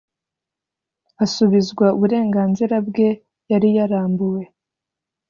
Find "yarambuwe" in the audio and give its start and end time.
3.77-4.41